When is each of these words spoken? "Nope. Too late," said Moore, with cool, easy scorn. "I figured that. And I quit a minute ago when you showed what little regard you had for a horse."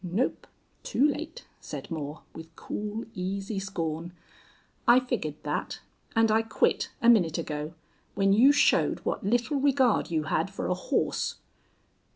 "Nope. 0.03 0.47
Too 0.81 1.07
late," 1.07 1.45
said 1.59 1.91
Moore, 1.91 2.23
with 2.33 2.55
cool, 2.55 3.05
easy 3.13 3.59
scorn. 3.59 4.13
"I 4.87 4.99
figured 4.99 5.35
that. 5.43 5.81
And 6.15 6.31
I 6.31 6.41
quit 6.41 6.89
a 7.03 7.07
minute 7.07 7.37
ago 7.37 7.75
when 8.15 8.33
you 8.33 8.51
showed 8.51 8.97
what 9.01 9.23
little 9.23 9.59
regard 9.59 10.09
you 10.09 10.23
had 10.23 10.49
for 10.49 10.65
a 10.65 10.73
horse." 10.73 11.35